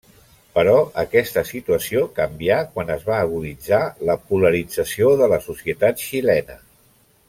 Però 0.53 0.71
aquesta 1.01 1.43
situació 1.49 2.05
canvià 2.21 2.57
quan 2.77 2.91
es 2.95 3.07
va 3.11 3.19
aguditzar 3.27 3.85
la 4.11 4.19
polarització 4.33 5.17
de 5.23 5.33
la 5.37 5.43
societat 5.51 6.07
xilena. 6.11 6.63